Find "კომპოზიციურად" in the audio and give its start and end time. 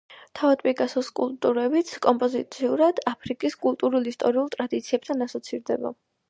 2.05-3.03